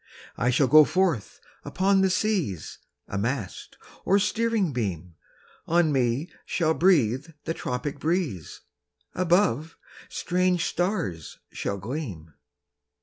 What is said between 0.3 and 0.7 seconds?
"I shall